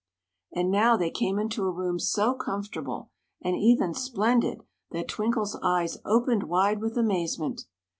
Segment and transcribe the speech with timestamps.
[0.51, 5.99] And now they came into a room so comfortable and even splendid that Twinkle's eyes
[6.03, 7.65] opened wide with amazement.